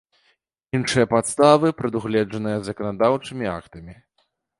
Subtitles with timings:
[0.77, 3.95] iншыя падставы, прадугледжаныя заканадаўчымi актамi.